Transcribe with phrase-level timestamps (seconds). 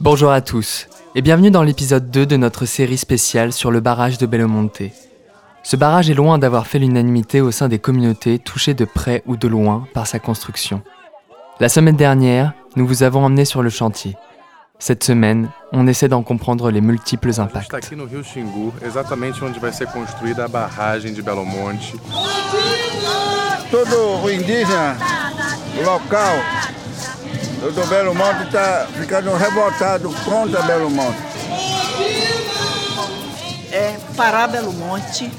[0.00, 4.18] Bonjour à tous et bienvenue dans l'épisode 2 de notre série spéciale sur le barrage
[4.18, 4.82] de Bellomonte.
[5.62, 9.36] Ce barrage est loin d'avoir fait l'unanimité au sein des communautés touchées de près ou
[9.36, 10.82] de loin par sa construction.
[11.60, 14.16] La semaine dernière, nous vous avons emmené sur le chantier.
[14.78, 17.74] Cette semaine, on essaie d'en comprendre les multiples impacts.
[23.68, 25.48] Está aqui no Rio Xingu, exatamente onde vai ser construída a barragem de Belo Monte.
[25.48, 26.36] todo o indígena local
[27.60, 31.18] do do Belo Monte está ficando revoltado contra Belo Monte.
[33.70, 35.30] é, parar Belo Monte.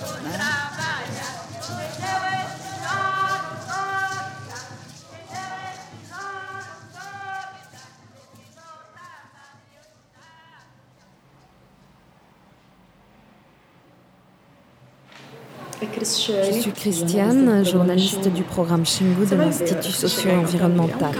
[16.17, 21.11] Je suis Christiane, journaliste du programme Xingu de l'Institut socio-environnemental.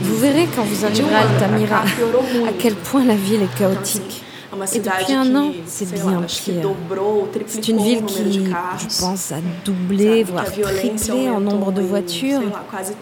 [0.00, 4.22] Vous verrez quand vous arriverez à Altamira à quel point la ville est chaotique.
[4.74, 6.70] Et depuis un an, c'est bien pire.
[7.46, 12.42] C'est une ville qui, je pense, a doublé, voire triplé en nombre de voitures,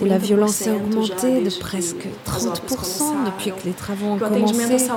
[0.00, 4.88] où la violence a augmenté de presque 30% depuis que les travaux ont commencé.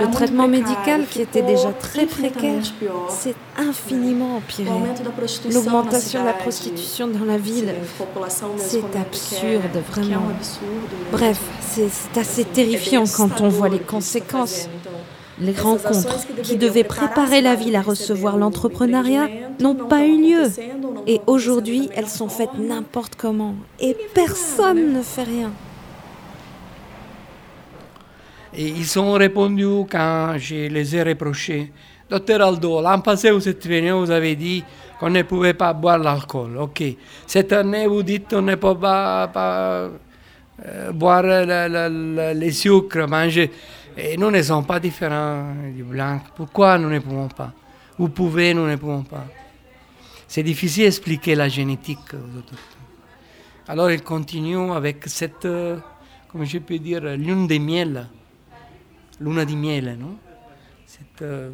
[0.00, 2.62] Le traitement médical, qui était déjà très précaire,
[3.08, 4.70] s'est infiniment empiré.
[5.50, 7.72] L'augmentation de la prostitution dans la ville,
[8.58, 10.28] c'est absurde, vraiment.
[11.10, 14.68] Bref, c'est c'est assez terrifiant quand on voit les conséquences.
[15.38, 19.28] Les rencontres qui devaient préparer la ville à recevoir l'entrepreneuriat
[19.60, 20.50] n'ont pas eu lieu.
[21.06, 23.54] Et aujourd'hui, elles sont faites n'importe comment.
[23.78, 25.52] Et personne ne fait rien.
[28.54, 31.70] Et ils ont répondu quand je les ai reprochés.
[32.08, 34.64] Docteur Aldo, l'an passé, vous êtes venu, vous avez dit
[34.98, 36.56] qu'on ne pouvait pas boire l'alcool.
[36.58, 36.82] Ok.
[37.26, 39.90] Cette année, vous dites qu'on ne peut pas, pas,
[40.64, 43.50] euh, boire le- le- le- les sucres, manger.
[43.96, 46.20] Et nous ne sommes pas différents du blanc.
[46.34, 47.52] Pourquoi nous ne pouvons pas?
[47.98, 49.24] Vous pouvez, nous ne pouvons pas.
[50.28, 52.42] C'est difficile d'expliquer la génétique aux.
[53.68, 55.78] Alors ils continuent avec cette, euh,
[56.28, 58.06] comment je peux dire, lune de miel,
[59.20, 60.18] luna di miele, non?
[60.84, 61.50] Cette euh,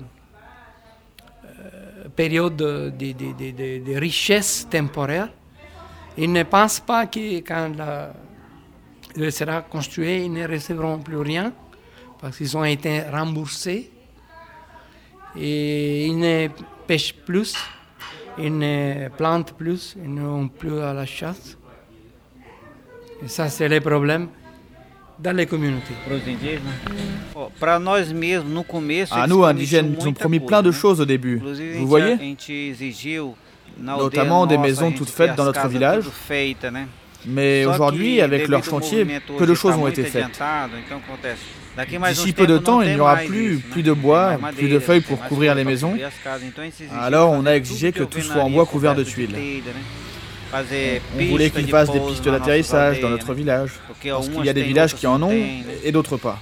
[1.44, 5.28] euh, période de, de- de- de- de richesse temporaire.
[6.18, 8.12] Ils ne pensent pas que quand la,
[9.16, 11.52] elle sera construite, ils ne recevront plus rien
[12.22, 13.90] parce qu'ils ont été remboursés.
[15.36, 16.48] Et ils ne
[16.86, 17.54] pêchent plus,
[18.38, 21.58] ils ne plantent plus, ils n'ont plus à la chasse.
[23.22, 24.28] E ça, c'est le problème.
[25.24, 25.32] À
[29.26, 31.42] nous, indigènes, ils ont promis plein de choses au début.
[31.78, 32.36] Vous voyez?
[33.78, 36.04] Notamment des maisons toutes faites dans notre village.
[37.24, 39.06] Mais aujourd'hui, avec leur chantier,
[39.38, 40.42] peu de choses ont été faites.
[42.08, 45.20] D'ici peu de temps, il n'y aura plus, plus de bois, plus de feuilles pour
[45.20, 45.96] couvrir les maisons.
[46.98, 49.36] Alors, on a exigé que tout soit en bois couvert de tuiles.
[50.54, 53.70] On voulait qu'ils fassent des pistes d'atterrissage dans notre village.
[54.04, 55.32] Parce qu'il y a des villages qui en ont
[55.82, 56.38] et d'autres pas.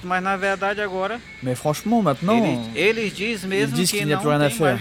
[1.43, 2.41] Mais franchement, maintenant,
[2.75, 4.77] mesmo disent qu'il n'y a plus rien à faire.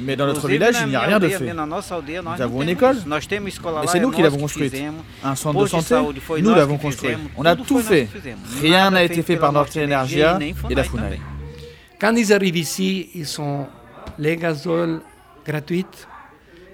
[0.00, 1.52] Mais dans notre village, il n'y a rien de fait.
[1.52, 2.96] Nous avons une école.
[3.06, 4.74] Mais lá, c'est nous qui l'avons construite.
[5.24, 5.96] Un centre de santé,
[6.40, 7.10] nous l'avons construit.
[7.36, 8.08] On a tout fait.
[8.60, 11.18] Rien n'a été fait par notre Norte Energia e et la FUNAI.
[12.00, 13.66] Quand ils arrivent ici, ils ont
[14.18, 15.00] les gazoles
[15.44, 16.06] gratuites,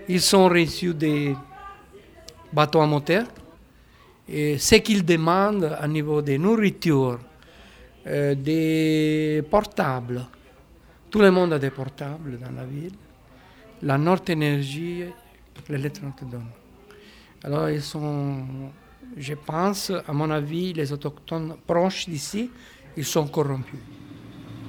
[0.09, 1.35] ils ont reçu des
[2.53, 3.25] bateaux à moteur.
[4.29, 7.19] Et ce qu'ils demandent à niveau de nourriture,
[8.07, 10.27] euh, des portables,
[11.11, 12.93] tout le monde a des portables dans la ville.
[13.83, 15.05] La Nord Énergie,
[15.69, 16.47] l'électronique donne.
[17.43, 18.45] Alors ils sont,
[19.17, 22.51] je pense, à mon avis, les autochtones proches d'ici,
[22.97, 23.81] ils sont corrompus.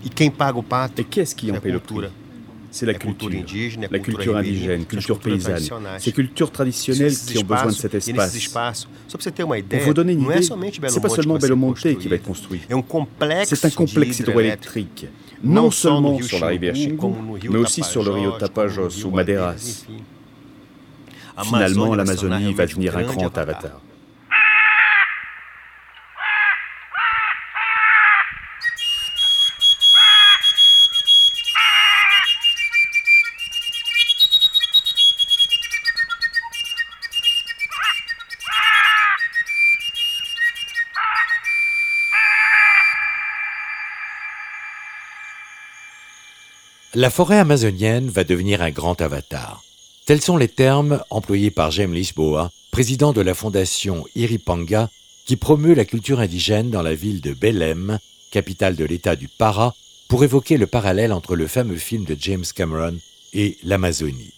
[0.05, 1.95] E paga o pato Et qu'est-ce qui en paye le prix?
[2.69, 3.29] C'est la culture.
[3.29, 5.63] a La culture indigène, culture paysanne.
[5.97, 8.87] Ces cultures traditionnelles qui ont besoin de cet espace.
[9.07, 12.61] Pour vous donner une idée, Belo c'est pas seulement Belo Monte qui va être construit.
[13.45, 15.07] C'est un complexe hydroélectrique,
[15.45, 17.15] non seulement sur la rivière Rio
[17.50, 19.86] mais aussi sur le rio como ou Madeiras.
[21.44, 23.81] Finalement, l'Amazonie va devenir un grand avatar.
[46.97, 49.65] La forêt amazonienne va devenir un grand avatar.
[50.06, 54.89] Tels sont les termes employés par James Lisboa, président de la fondation Iripanga,
[55.25, 58.00] qui promeut la culture indigène dans la ville de Belém,
[58.31, 59.75] capitale de l'État du Para,
[60.07, 62.95] pour évoquer le parallèle entre le fameux film de James Cameron
[63.33, 64.31] et l'Amazonie.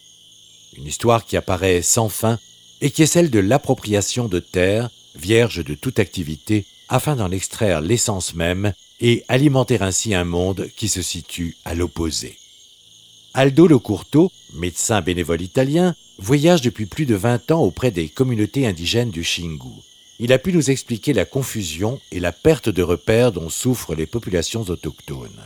[0.76, 2.40] Une histoire qui apparaît sans fin
[2.82, 7.82] et qui est celle de l'appropriation de terres, vierges de toute activité, afin d'en extraire
[7.82, 12.40] l'essence même et alimenter ainsi un monde qui se situe à l'opposé.
[13.40, 19.12] Aldo Locurto, médecin bénévole italien, voyage depuis plus de 20 ans auprès des communautés indigènes
[19.12, 19.84] du Xingu.
[20.18, 24.08] Il a pu nous expliquer la confusion et la perte de repères dont souffrent les
[24.08, 25.40] populations autochtones.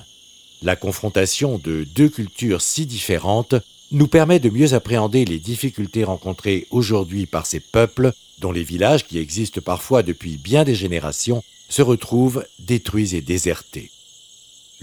[0.61, 3.55] La confrontation de deux cultures si différentes
[3.91, 9.05] nous permet de mieux appréhender les difficultés rencontrées aujourd'hui par ces peuples dont les villages,
[9.05, 13.91] qui existent parfois depuis bien des générations, se retrouvent détruits et désertés.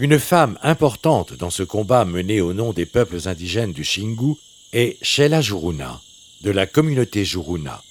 [0.00, 4.34] Une femme importante dans ce combat mené au nom des peuples indigènes du Xingu
[4.72, 6.00] est Sheila Juruna,
[6.42, 7.82] de la communauté Juruna.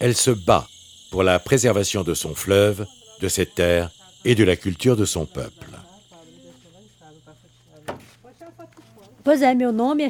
[0.00, 0.68] Elle se bat
[1.12, 2.84] pour la préservation de son fleuve,
[3.20, 3.92] de ses terres
[4.24, 5.68] et de la culture de son peuple.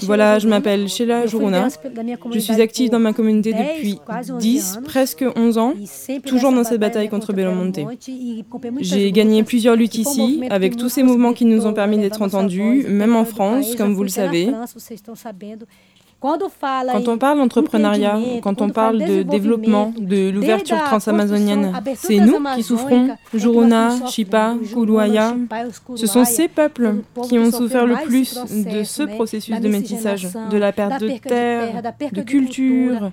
[0.02, 1.68] Voilà, je m'appelle Sheila Juruna.
[2.32, 3.98] Je suis active dans ma communauté depuis
[4.38, 5.74] 10, presque 11 ans,
[6.24, 7.80] toujours dans cette bataille contre Belo Monte.
[8.80, 12.86] J'ai gagné plusieurs luttes ici, avec tous ces mouvements qui nous ont permis d'être entendus,
[12.88, 14.50] même en France, comme vous le savez.
[16.22, 22.62] Quand on parle d'entrepreneuriat, quand on parle de développement, de l'ouverture transamazonienne, c'est nous qui
[22.62, 23.08] souffrons.
[23.34, 25.34] Juruna, Chipa, Kuluaya,
[25.96, 30.56] ce sont ces peuples qui ont souffert le plus de ce processus de métissage, de
[30.56, 31.82] la perte de terre,
[32.12, 33.10] de culture.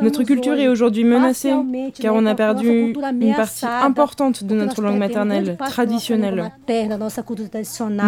[0.00, 1.52] Notre culture est aujourd'hui menacée
[2.00, 6.52] car on a perdu une partie importante de notre langue maternelle, traditionnelle.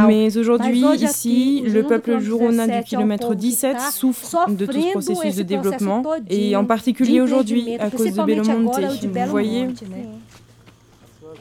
[0.07, 5.43] Mais aujourd'hui, ici, le peuple Juruna du kilomètre 17 souffre de tout ce processus de
[5.43, 8.81] développement, et en particulier aujourd'hui à cause de Belo Monte.
[8.81, 9.69] Vous voyez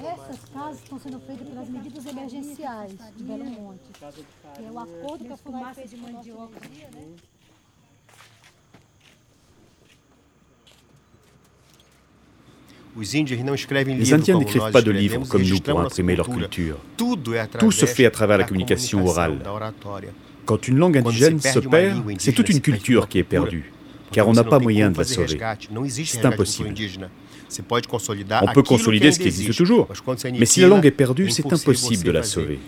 [0.03, 3.89] Essas casas estão sendo feitas pelas medidas emergenciais de Belo Monte.
[4.55, 6.59] Que é o acordo que a FUNAI fez de mandioca.
[12.95, 16.77] Les Indiens n'écrivent pas de livres comme nous pour imprimer leur culture.
[16.97, 19.39] Tout se fait à travers la communication orale.
[20.45, 23.71] Quand une langue indigène se perd, c'est toute une culture qui est perdue,
[24.11, 25.39] car on n'a pas moyen de la sauver.
[26.05, 26.73] C'est impossible.
[28.41, 29.87] On peut consolider ce qui existe toujours,
[30.37, 32.59] mais si la langue est perdue, c'est impossible de la sauver.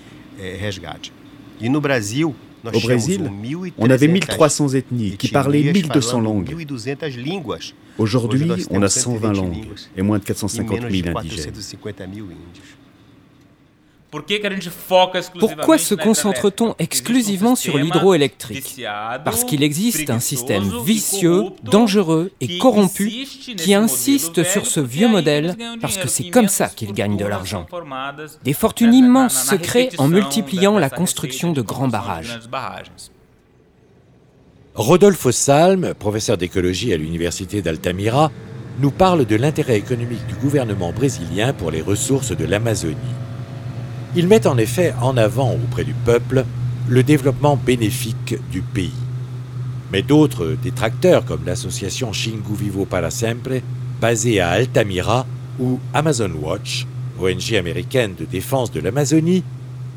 [2.74, 3.32] Au Brésil,
[3.78, 6.56] on avait 1300 ethnies qui parlaient 1200 langues.
[7.98, 11.54] Aujourd'hui, on a 120 langues et moins de 450 000 indigènes.
[15.40, 18.82] Pourquoi se concentre-t-on exclusivement sur l'hydroélectrique?
[19.24, 23.10] Parce qu'il existe un système vicieux, dangereux et corrompu
[23.58, 27.66] qui insiste sur ce vieux modèle parce que c'est comme ça qu'il gagne de l'argent.
[28.44, 32.40] Des fortunes immenses se créent en multipliant la construction de grands barrages.
[34.76, 38.30] Rodolfo Salm, professeur d'écologie à l'université d'Altamira,
[38.80, 42.96] nous parle de l'intérêt économique du gouvernement brésilien pour les ressources de l'Amazonie.
[44.18, 46.46] Il met en effet en avant auprès du peuple
[46.88, 48.94] le développement bénéfique du pays.
[49.92, 53.62] Mais d'autres détracteurs, comme l'association Xingu Vivo para Sempre,
[54.00, 55.26] basée à Altamira,
[55.60, 56.86] ou Amazon Watch,
[57.20, 59.44] ONG américaine de défense de l'Amazonie,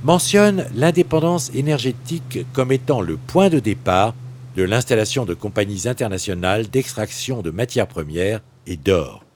[0.02, 4.14] mentionnent l'indépendance énergétique comme étant le point de départ
[4.56, 9.27] de l'installation de compagnies internationales d'extraction de matières premières et d'or.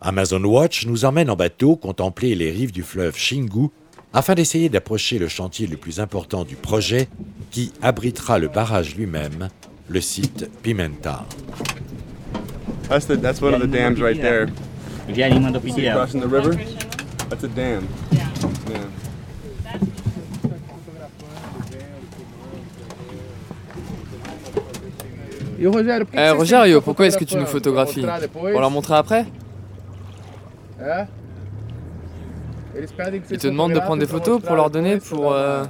[0.00, 3.68] Amazon Watch nous emmène en bateau contempler les rives du fleuve Xingu
[4.12, 7.08] afin d'essayer d'approcher le chantier le plus important du projet
[7.50, 9.48] qui abritera le barrage lui-même,
[9.88, 11.24] le site Pimental.
[12.88, 14.48] That's, the, that's one of the dams right there.
[15.08, 16.56] See crossing the river?
[17.28, 17.86] That's a dam.
[18.12, 18.28] Yeah.
[25.60, 28.06] Eh Rogerio, pourquoi est-ce que tu nous photographies?
[28.32, 29.26] Pour leur montrer après?
[33.30, 35.32] Ils te demandent de prendre des photos pour leur donner pour...
[35.32, 35.64] euh,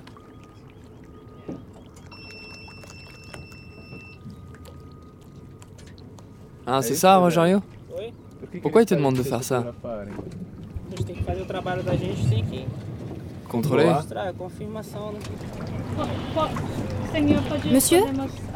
[6.67, 7.63] Hein, c'est ça, Rogerio
[8.61, 9.65] Pourquoi ils te demandent de faire ça
[13.49, 13.85] Contrôler
[17.73, 18.01] Monsieur,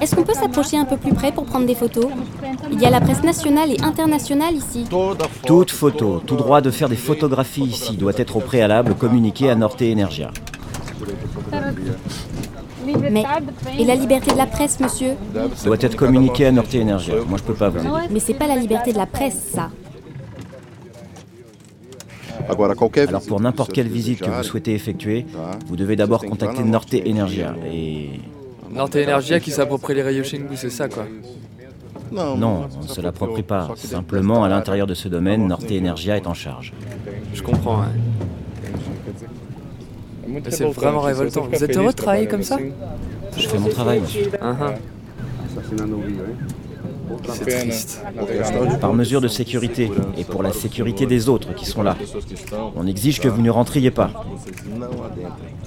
[0.00, 2.06] est-ce qu'on peut s'approcher un peu plus près pour prendre des photos
[2.71, 4.85] Il y a la presse nationale et internationale ici.
[5.47, 9.54] Toute photo, tout droit de faire des photographies ici doit être au préalable communiqué à
[9.54, 10.30] Norte Energia.
[13.11, 13.25] Mais
[13.78, 15.12] et la liberté de la presse, monsieur
[15.64, 17.14] Doit être communiqué à Norte Energia.
[17.26, 17.88] Moi, je peux pas vous aider.
[18.11, 19.71] Mais c'est pas la liberté de la presse, ça.
[22.49, 25.26] Alors pour n'importe quelle visite que vous souhaitez effectuer,
[25.66, 28.11] vous devez d'abord contacter Norte Energia et...
[28.73, 31.07] Norte Energia qui s'approprie les rayos Shingu, c'est ça quoi
[32.11, 33.69] Non, on ne se l'approprie pas.
[33.76, 36.73] Simplement, à l'intérieur de ce domaine, Norte Energia est en charge.
[37.35, 37.93] Je comprends, hein.
[40.49, 41.49] C'est vraiment révoltant.
[41.52, 42.59] Vous êtes heureux de travailler comme ça?
[43.37, 44.31] Je fais mon travail, monsieur.
[44.31, 44.75] Uh-huh.
[47.32, 48.02] C'est triste.
[48.80, 51.97] Par mesure de sécurité et pour la sécurité des autres qui sont là.
[52.76, 54.11] On exige que vous ne rentriez pas.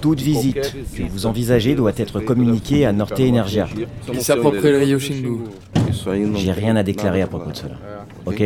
[0.02, 3.68] Toute visite que vous envisagez doit être communiquée à Norte Energia.
[4.12, 5.40] Qui s'approprie le Rio Shingu.
[6.36, 7.76] J'ai rien à déclarer à propos de cela.
[8.26, 8.44] Ok?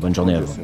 [0.00, 0.56] Bonne journée à vous.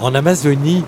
[0.00, 0.84] En Amazonie,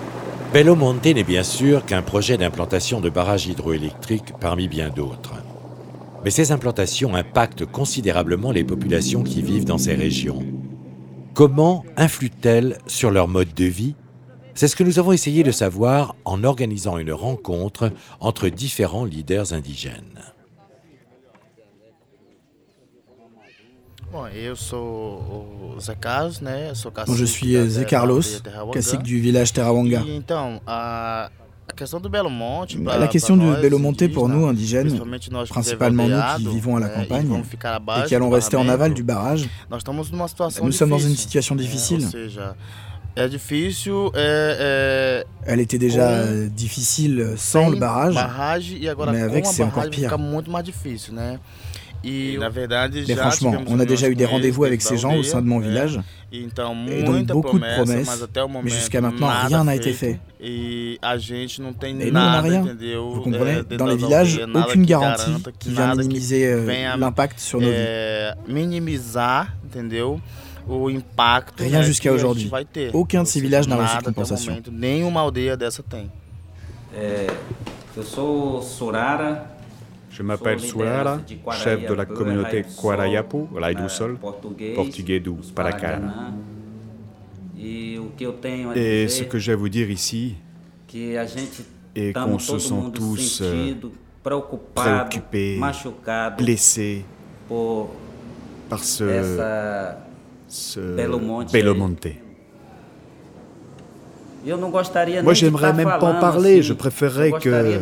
[0.53, 5.35] Belo Monte n'est bien sûr qu'un projet d'implantation de barrages hydroélectriques parmi bien d'autres.
[6.23, 10.45] Mais ces implantations impactent considérablement les populations qui vivent dans ces régions.
[11.33, 13.95] Comment influent-elles sur leur mode de vie?
[14.55, 19.51] C'est ce que nous avons essayé de savoir en organisant une rencontre entre différents leaders
[19.53, 20.23] indigènes.
[27.13, 28.21] Je suis Zé Carlos,
[28.71, 30.01] cacique du village Terrawanga.
[32.99, 34.99] La question du Belo Monte pour nous, indigènes,
[35.49, 37.43] principalement nous qui vivons à la campagne
[37.97, 39.47] et qui allons rester en aval du barrage,
[40.63, 42.07] nous sommes dans une situation difficile.
[45.45, 48.15] Elle était déjà difficile sans le barrage,
[49.11, 50.17] mais avec c'est encore pire.
[52.03, 55.59] Mais franchement, on a déjà eu des rendez-vous avec ces gens au sein de mon
[55.59, 55.99] village,
[56.31, 56.45] et
[57.03, 58.27] donc beaucoup de promesses,
[58.63, 60.19] mais jusqu'à maintenant, rien n'a été fait.
[60.39, 62.65] Et nous, on n'a rien.
[62.99, 63.63] Vous comprenez?
[63.77, 66.65] Dans les villages, aucune garantie qui vient minimiser
[66.97, 68.81] l'impact sur nos vies.
[71.57, 72.51] Rien jusqu'à aujourd'hui.
[72.93, 74.61] Aucun de ces villages n'a reçu de compensation.
[80.17, 81.19] Je m'appelle Surara,
[81.51, 84.17] chef de la communauté Quarayapu, Lai do Sol,
[84.73, 85.99] portugais du Paracara.
[88.75, 90.35] Et ce que j'ai à vous dire ici
[91.95, 93.43] est qu'on se sent tous
[94.23, 95.59] préoccupés,
[96.35, 97.05] blessés
[98.67, 99.85] par ce,
[100.47, 100.95] ce
[101.51, 102.07] Belo Monte.
[105.23, 106.61] Moi, j'aimerais même pas en parler.
[106.61, 107.79] Je préférerais que.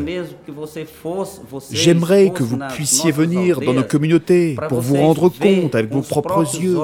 [1.71, 6.43] J'aimerais que vous puissiez venir dans nos communautés pour vous rendre compte avec vos propres
[6.59, 6.77] yeux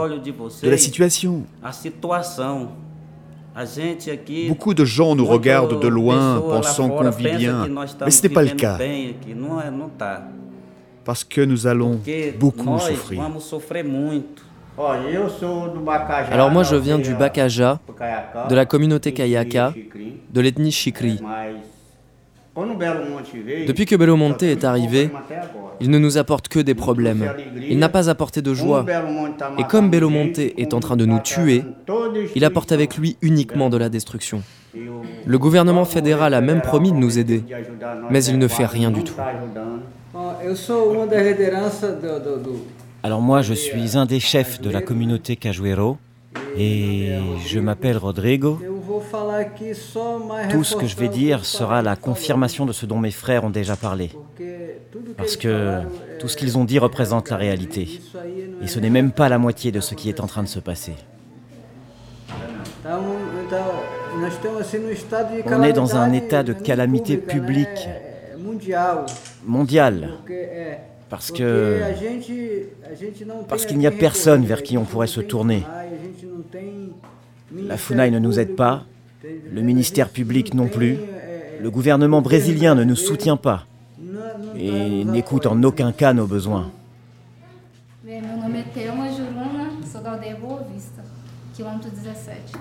[0.63, 1.43] de la situation.
[4.47, 7.67] Beaucoup de gens nous regardent de loin pensant qu'on vit bien,
[8.03, 8.77] mais ce n'est pas le cas.
[11.03, 11.99] Parce que nous allons
[12.39, 13.21] beaucoup souffrir.
[16.31, 17.79] Alors moi je viens du Bakaja,
[18.49, 19.73] de la communauté Kayaka,
[20.31, 21.19] de l'ethnie Chikri.
[23.67, 25.09] Depuis que Belo Monte est arrivé,
[25.79, 27.33] il ne nous apporte que des problèmes.
[27.69, 28.85] Il n'a pas apporté de joie.
[29.57, 31.63] Et comme Belo Monte est en train de nous tuer,
[32.35, 34.43] il apporte avec lui uniquement de la destruction.
[35.25, 37.43] Le gouvernement fédéral a même promis de nous aider,
[38.09, 39.15] mais il ne fait rien du tout.
[43.03, 45.97] Alors moi, je suis un des chefs de la communauté Cajuero
[46.55, 47.17] et
[47.47, 48.59] je m'appelle Rodrigo.
[50.49, 53.49] Tout ce que je vais dire sera la confirmation de ce dont mes frères ont
[53.49, 54.11] déjà parlé.
[55.17, 55.81] Parce que
[56.19, 58.01] tout ce qu'ils ont dit représente la réalité.
[58.61, 60.59] Et ce n'est même pas la moitié de ce qui est en train de se
[60.59, 60.93] passer.
[65.45, 67.89] On est dans un état de calamité publique
[69.45, 70.09] mondiale.
[71.11, 71.81] Parce que
[73.49, 75.63] parce qu'il n'y a personne vers qui on pourrait se tourner.
[77.53, 78.85] La FUNAI ne nous aide pas,
[79.51, 80.97] le ministère public non plus,
[81.61, 83.65] le gouvernement brésilien ne nous soutient pas
[84.55, 86.71] et n'écoute en aucun cas nos besoins.
[88.03, 91.03] Meu nome é Thelma Juruna, sou da aldeia Boa Vista,
[91.53, 92.53] quilômetro 17.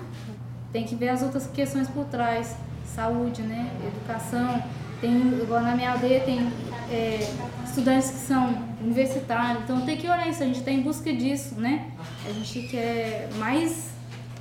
[0.71, 2.55] Tem que ver as outras questões por trás,
[2.85, 4.61] saúde, né, educação.
[5.01, 6.47] Tem, igual na minha aldeia tem
[6.91, 7.27] é,
[7.65, 11.55] estudantes que são universitários, então tem que olhar isso, a gente está em busca disso,
[11.55, 11.91] né?
[12.23, 13.89] A gente quer mais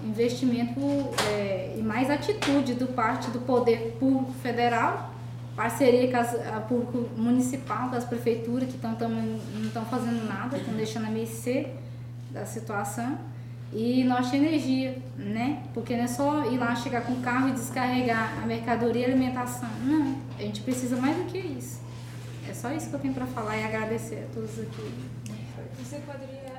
[0.05, 0.81] investimento
[1.31, 5.11] é, e mais atitude do parte do poder público federal,
[5.57, 10.57] parceria com as, a público municipal, com as prefeituras que tão, não estão fazendo nada,
[10.57, 11.69] estão deixando a mercê
[12.31, 13.19] da situação.
[13.73, 15.62] E norte energia, né?
[15.73, 19.05] Porque não é só ir lá chegar com o carro e descarregar a mercadoria e
[19.12, 19.69] alimentação.
[19.85, 21.81] Não, a gente precisa mais do que isso.
[22.49, 24.93] É só isso que eu tenho para falar e agradecer a todos aqui.
[25.79, 26.50] Você poderia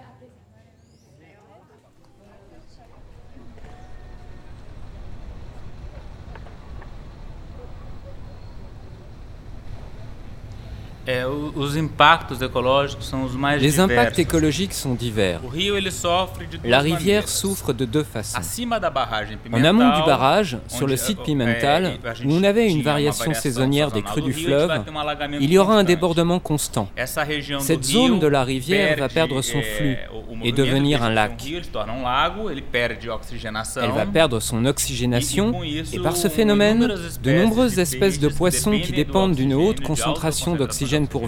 [13.60, 15.40] Les impacts écologiques sont divers.
[16.64, 18.40] La rivière souffre de deux façons.
[19.52, 21.94] En amont du barrage, sur le site Pimental,
[22.26, 24.84] où on avait une variation saisonnière des crues du fleuve,
[25.40, 26.90] il y aura un débordement constant.
[27.60, 29.98] Cette zone de la rivière va perdre son flux
[30.44, 31.44] et devenir un lac.
[33.82, 36.94] Elle va perdre son oxygénation et par ce phénomène,
[37.24, 41.28] de nombreuses espèces de poissons qui dépendent d'une haute concentration d'oxygène pour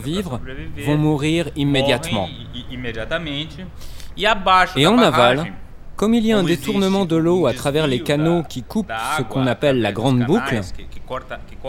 [0.86, 2.30] vont mourir immédiatement.
[4.76, 5.54] Et en aval,
[5.96, 9.24] comme il y a un détournement de l'eau à travers les canaux qui coupent ce
[9.24, 10.62] qu'on appelle la grande boucle,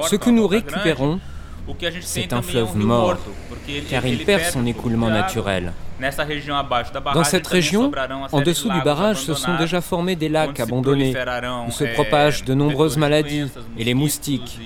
[0.06, 1.20] ce que nous récupérons,
[2.00, 3.16] c'est un fleuve mort,
[3.88, 5.72] car il perd son écoulement naturel.
[7.14, 7.92] Dans cette région,
[8.32, 11.14] en dessous du barrage, se sont déjà formés des lacs abandonnés,
[11.66, 13.46] où se propagent de nombreuses maladies
[13.78, 14.58] et les moustiques.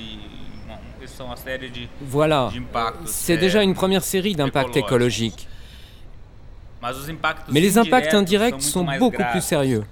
[2.00, 2.50] Voilà,
[3.06, 5.48] c'est déjà une première série d'impacts écologiques.
[7.50, 9.84] Mais les impacts indirects sont beaucoup plus sérieux.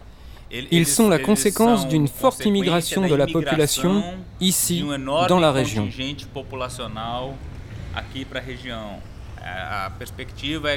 [0.71, 4.03] Ils sont la conséquence d'une forte immigration de la population
[4.41, 4.85] ici,
[5.29, 5.89] dans la région.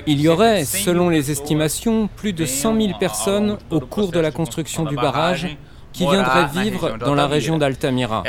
[0.07, 4.31] Il y aurait, selon les estimations, plus de 100 000 personnes au cours de la
[4.31, 5.57] construction du barrage
[5.93, 8.23] qui viendraient vivre dans la région d'Altamira.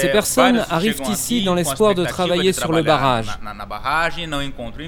[0.00, 3.28] Ces personnes arrivent ici dans l'espoir de travailler sur le barrage.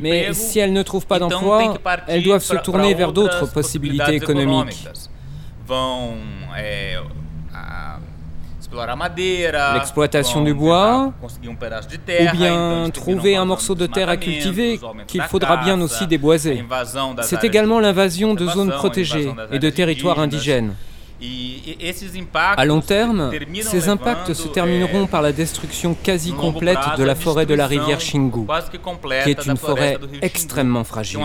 [0.00, 1.74] Mais si elles ne trouvent pas d'emploi,
[2.06, 4.88] elles doivent se tourner vers d'autres possibilités économiques.
[9.74, 15.80] L'exploitation du bois, ou bien trouver un morceau de terre à cultiver qu'il faudra bien
[15.80, 16.64] aussi déboiser.
[17.22, 20.74] C'est également l'invasion de zones protégées et de territoires indigènes.
[22.56, 27.44] À long terme, ces impacts se termineront par la destruction quasi complète de la forêt
[27.44, 28.46] de la rivière Xingu,
[29.24, 31.20] qui est une forêt extrêmement fragile.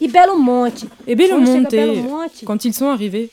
[0.00, 0.86] Et Belo Monte,
[2.46, 3.30] quand ils sont arrivés,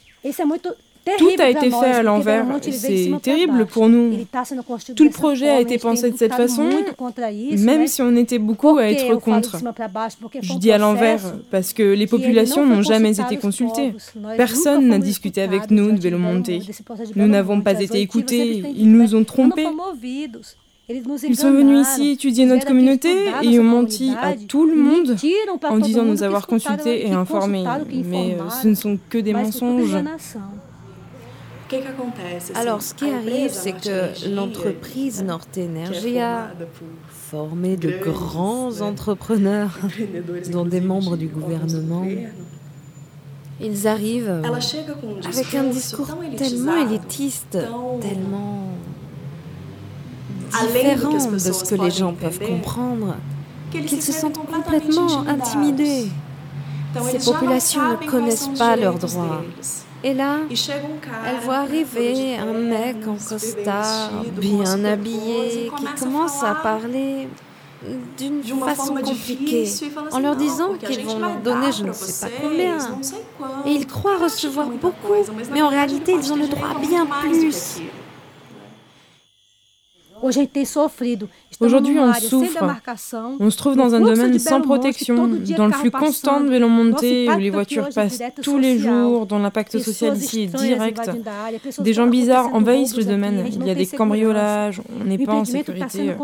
[1.17, 2.46] tout a été fait à l'envers.
[2.62, 4.26] C'est terrible pour nous.
[4.96, 6.70] Tout le projet a été pensé de cette façon,
[7.58, 9.58] même si on était beaucoup à être contre.
[10.41, 13.93] Je dis à l'envers parce que les populations n'ont jamais été consultées.
[14.36, 16.52] Personne n'a discuté avec nous de Belo Monte.
[17.15, 18.63] Nous n'avons pas été écoutés.
[18.76, 19.67] Ils nous ont trompés.
[20.89, 23.10] Ils sont venus ici étudier notre communauté
[23.43, 25.17] et ont menti à tout le monde
[25.63, 27.65] en disant nous avoir consultés et informés.
[28.06, 29.98] Mais ce ne sont que des mensonges.
[32.56, 36.49] Alors, ce qui arrive, c'est que l'entreprise Norte Energia a
[37.10, 39.77] formé de grands entrepreneurs,
[40.51, 42.06] dont des membres du gouvernement.
[43.60, 44.41] Ils arrivent
[45.25, 47.58] avec un discours tellement élitiste,
[48.01, 48.69] tellement
[50.62, 53.15] différent de ce que les gens peuvent comprendre,
[53.71, 56.08] qu'ils se sentent complètement intimidés.
[57.12, 59.43] Ces populations ne connaissent pas leurs droits.
[60.03, 67.27] Et là, elle voit arriver un mec en costard, bien habillé, qui commence à parler
[68.17, 69.69] d'une façon compliquée,
[70.12, 72.77] en leur disant qu'ils vont leur donner je ne sais pas combien.
[73.65, 75.13] Et ils croient recevoir beaucoup,
[75.51, 77.81] mais en réalité, ils ont le droit à bien plus.
[81.59, 82.63] Aujourd'hui, on souffre.
[83.39, 87.29] On se trouve dans un domaine sans protection, dans le flux constant de vélos montés,
[87.29, 91.09] où les voitures passent tous les jours, dont l'impact social ici est direct.
[91.79, 93.47] Des gens bizarres envahissent le domaine.
[93.51, 96.15] Il y a des cambriolages, on n'est pas en sécurité.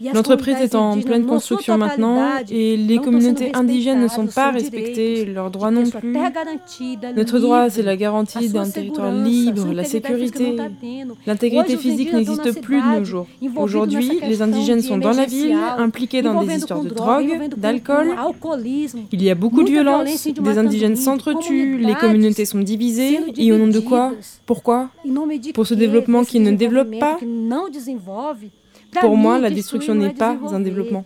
[0.00, 2.18] L'entreprise est en pleine construction maintenant
[2.50, 6.16] et les communautés indigènes ne sont pas respectées, leurs droits non plus.
[7.16, 10.56] Notre droit, c'est la garantie d'un territoire libre, la sécurité.
[11.26, 13.26] L'intégrité physique n'existe plus de nos jours.
[13.56, 18.14] Aujourd'hui, les indigènes sont dans la ville, impliqués dans des histoires de drogue, d'alcool.
[19.12, 23.18] Il y a beaucoup de violence, des indigènes s'entretuent, les communautés sont divisées.
[23.36, 24.12] Et au nom de quoi?
[24.46, 24.90] Pourquoi?
[25.54, 27.18] Pour ce développement qui ne développe pas
[29.00, 31.04] pour moi, la destruction n'est pas un développement.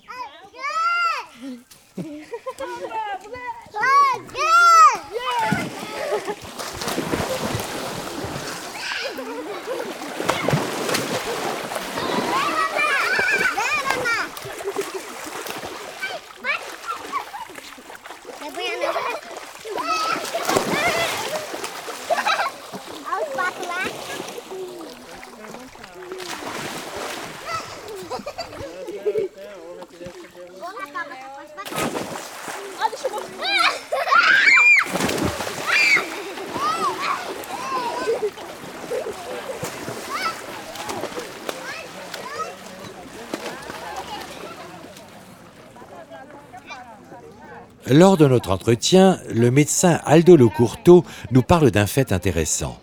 [47.93, 52.81] Lors de notre entretien, le médecin Aldo Locurto nous parle d'un fait intéressant.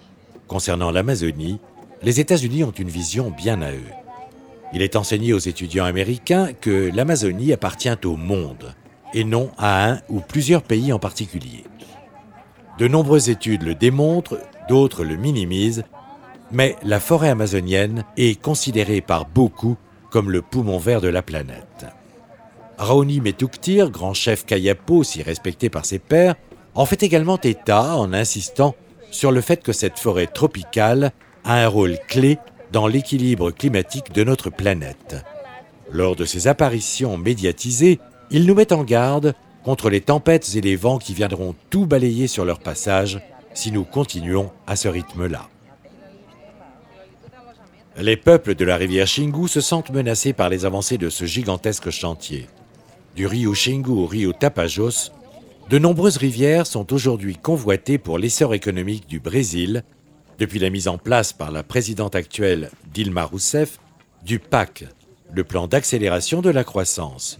[0.47, 1.59] Concernant l'Amazonie,
[2.03, 3.91] les États-Unis ont une vision bien à eux.
[4.71, 8.75] Il est enseigné aux étudiants américains que l'Amazonie appartient au monde
[9.15, 11.63] et non à un ou plusieurs pays en particulier.
[12.77, 15.85] De nombreuses études le démontrent, d'autres le minimisent,
[16.51, 19.75] mais la forêt amazonienne est considérée par beaucoup
[20.11, 21.87] comme le poumon vert de la planète.
[22.79, 26.35] Raoni Metuktir, grand chef Kayapo, si respecté par ses pairs,
[26.75, 28.73] en fait également état en insistant
[29.11, 31.11] sur le fait que cette forêt tropicale
[31.43, 32.37] a un rôle clé
[32.71, 35.17] dans l'équilibre climatique de notre planète.
[35.91, 37.99] Lors de ses apparitions médiatisées,
[38.31, 39.33] il nous met en garde
[39.65, 43.19] contre les tempêtes et les vents qui viendront tout balayer sur leur passage
[43.53, 45.49] si nous continuons à ce rythme-là.
[47.97, 51.89] Les peuples de la rivière Xingu se sentent menacés par les avancées de ce gigantesque
[51.89, 52.47] chantier.
[53.15, 55.11] Du rio Xingu au rio Tapajos,
[55.69, 59.83] de nombreuses rivières sont aujourd'hui convoitées pour l'essor économique du Brésil,
[60.39, 63.79] depuis la mise en place par la présidente actuelle Dilma Rousseff
[64.23, 64.85] du PAC,
[65.33, 67.39] le plan d'accélération de la croissance.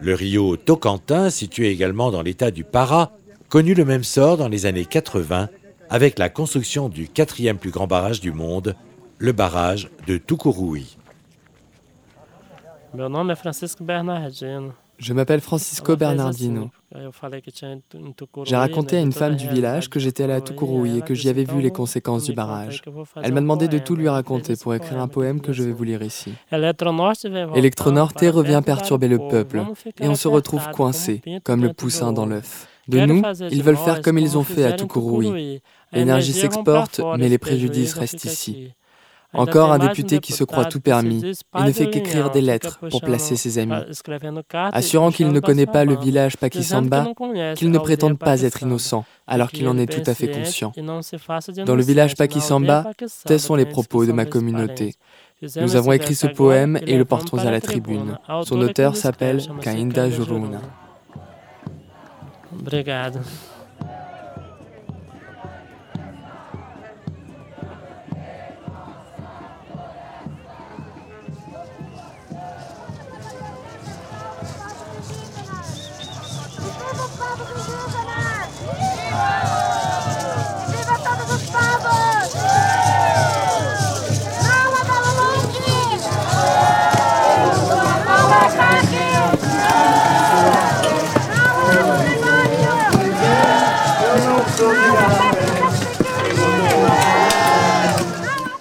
[0.00, 3.12] Le rio Tocantin, situé également dans l'état du Para,
[3.48, 5.48] connut le même sort dans les années 80
[5.88, 8.74] avec la construction du quatrième plus grand barrage du monde,
[9.18, 10.96] le barrage de Tucuruí.
[12.96, 14.72] Meu nome é Francisco Bernardino.
[14.98, 16.70] Je m'appelle Francisco Bernardino.
[18.46, 21.28] J'ai raconté à une femme du village que j'étais allé à Tucuruí et que j'y
[21.28, 22.80] avais vu les conséquences du barrage.
[23.22, 25.84] Elle m'a demandé de tout lui raconter pour écrire un poème que je vais vous
[25.84, 26.32] lire ici.
[26.50, 29.62] Electronorte revient perturber le peuple
[30.00, 32.66] et on se retrouve coincé, comme le poussin dans l'œuf.
[32.88, 35.60] De nous, ils veulent faire comme ils ont fait à Tucuruí.
[35.92, 38.72] L'énergie s'exporte, mais les préjudices restent ici.
[39.36, 43.00] Encore un député qui se croit tout permis et ne fait qu'écrire des lettres pour
[43.00, 43.82] placer ses amis,
[44.52, 47.08] assurant qu'il ne connaît pas le village Pakisamba,
[47.54, 50.72] qu'il ne prétende pas être innocent, alors qu'il en est tout à fait conscient.
[51.64, 52.84] Dans le village Pakisamba,
[53.24, 54.94] tels sont les propos de ma communauté.
[55.42, 58.18] Nous avons écrit ce poème et le portons à la tribune.
[58.44, 60.60] Son auteur s'appelle Kainda Juruna.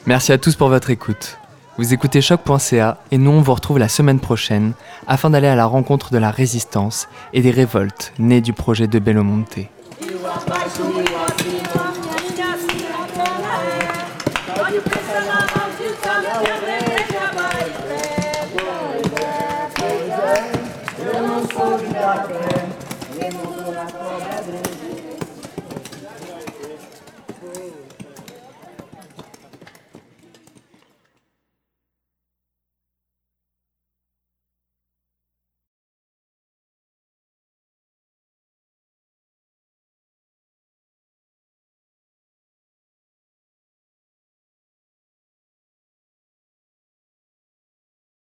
[0.08, 1.40] Merci à tous pour votre écoute.
[1.80, 4.74] Vous écoutez choc.ca et nous on vous retrouve la semaine prochaine
[5.08, 9.00] afin d'aller à la rencontre de la résistance et des révoltes nées du projet de
[9.00, 9.68] Belo Monte.